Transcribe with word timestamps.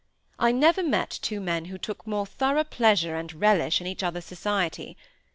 I 0.39 0.51
never 0.51 0.81
met 0.81 1.11
two 1.11 1.39
men 1.39 1.65
who 1.65 1.77
took 1.77 2.07
more 2.07 2.25
thorough 2.25 2.63
pleasure 2.63 3.15
and 3.15 3.31
relish 3.35 3.79
in 3.81 3.85
each 3.85 4.01
other's 4.01 4.25
society. 4.25 4.97